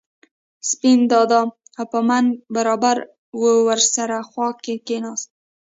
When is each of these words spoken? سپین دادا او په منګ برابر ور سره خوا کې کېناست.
سپین 0.69 0.99
دادا 1.11 1.41
او 1.79 1.83
په 1.91 1.99
منګ 2.07 2.27
برابر 2.55 2.97
ور 3.67 3.79
سره 3.95 4.17
خوا 4.29 4.49
کې 4.63 4.75
کېناست. 4.87 5.29